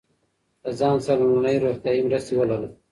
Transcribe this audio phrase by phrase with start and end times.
[0.63, 2.69] له ځان سره لومړنۍ روغتیایی مرستې ولرئ.